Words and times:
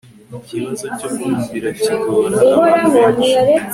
ikibazo 0.37 0.85
cyo 0.97 1.09
kumvira 1.17 1.69
kigora 1.81 2.37
abantu 2.53 2.87
benshi 2.95 3.31